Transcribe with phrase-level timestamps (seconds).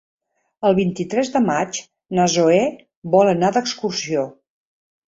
[0.69, 1.83] El vint-i-tres de maig
[2.21, 2.65] na Zoè
[3.19, 4.29] vol anar d'excursió.